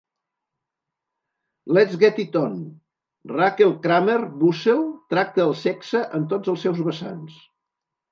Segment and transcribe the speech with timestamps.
[1.77, 2.55] Let's Get It On:
[3.31, 4.81] Rachel Kramer Bussel
[5.15, 7.37] tracta el sexe en tots els seus vessants.